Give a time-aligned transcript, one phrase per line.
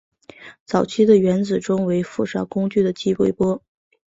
[0.65, 3.61] 早期的原子钟为附上工具的激微波。